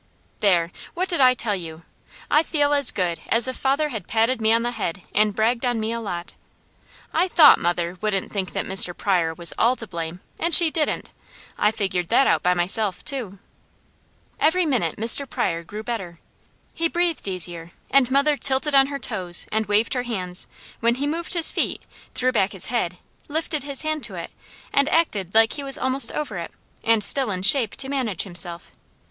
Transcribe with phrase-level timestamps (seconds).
[0.39, 0.71] There!
[0.95, 1.83] What did I tell you?
[2.31, 5.63] I feel as good as if father had patted me on the head and bragged
[5.63, 6.33] on me a lot.
[7.13, 8.97] I THOUGHT mother wouldn't think that Mr.
[8.97, 11.13] Pryor was ALL to blame, and she didn't.
[11.55, 13.37] I figured that out by myself, too.
[14.39, 15.29] Every minute Mr.
[15.29, 16.19] Pryor grew better.
[16.73, 20.47] He breathed easier, and mother tilted on her toes and waved her hands,
[20.79, 21.83] when he moved his feet,
[22.15, 22.97] threw back his head,
[23.27, 24.31] lifted his hand to it,
[24.73, 26.49] and acted like he was almost over it,
[26.83, 28.71] and still in shape to manage himself.